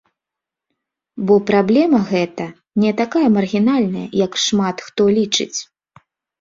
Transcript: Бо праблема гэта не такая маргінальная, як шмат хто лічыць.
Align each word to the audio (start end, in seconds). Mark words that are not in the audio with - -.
Бо 1.27 1.33
праблема 1.49 1.99
гэта 2.13 2.47
не 2.85 2.91
такая 3.03 3.23
маргінальная, 3.37 4.07
як 4.25 4.31
шмат 4.47 4.77
хто 4.89 5.03
лічыць. 5.23 5.55